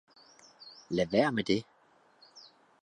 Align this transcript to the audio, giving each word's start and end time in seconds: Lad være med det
Lad 0.89 1.05
være 1.11 1.31
med 1.31 1.43
det 1.43 1.63